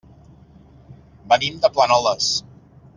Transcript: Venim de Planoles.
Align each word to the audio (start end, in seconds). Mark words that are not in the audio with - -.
Venim 1.33 1.61
de 1.67 1.73
Planoles. 1.77 2.35